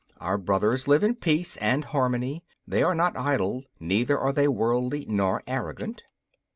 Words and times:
Our 0.19 0.39
brothers 0.39 0.87
live 0.87 1.03
in 1.03 1.13
peace 1.13 1.57
and 1.57 1.85
harmony. 1.85 2.43
They 2.67 2.81
are 2.81 2.95
not 2.95 3.15
idle, 3.15 3.65
neither 3.79 4.17
are 4.17 4.33
they 4.33 4.47
worldly 4.47 5.05
nor 5.07 5.43
arrogant. 5.45 6.01